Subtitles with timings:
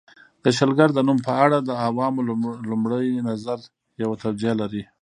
[0.43, 2.25] د شلګر د نوم په اړه د عوامو
[2.69, 3.59] لومړی نظر
[4.01, 4.83] یوه توجیه لري